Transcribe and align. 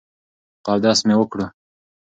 خو 0.63 0.69
اودس 0.73 0.99
مې 1.07 1.15
وکړو 1.17 1.45
ـ 1.49 1.53